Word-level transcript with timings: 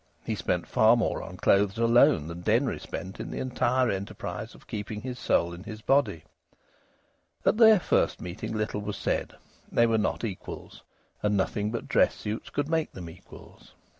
He 0.25 0.33
spent 0.33 0.65
far 0.67 0.97
more 0.97 1.21
on 1.21 1.37
clothes 1.37 1.77
alone 1.77 2.25
than 2.25 2.41
Denry 2.41 2.79
spent 2.79 3.19
in 3.19 3.29
the 3.29 3.37
entire 3.37 3.91
enterprise 3.91 4.55
of 4.55 4.65
keeping 4.65 5.01
his 5.01 5.19
soul 5.19 5.53
in 5.53 5.63
his 5.65 5.83
body. 5.83 6.23
At 7.45 7.57
their 7.57 7.79
first 7.79 8.19
meeting 8.19 8.51
little 8.51 8.81
was 8.81 8.97
said. 8.97 9.35
They 9.71 9.85
were 9.85 9.99
not 9.99 10.23
equals, 10.23 10.81
and 11.21 11.37
nothing 11.37 11.69
but 11.69 11.87
dress 11.87 12.15
suits 12.15 12.49
could 12.49 12.67
make 12.67 12.93
them 12.93 13.11
equals. 13.11 13.75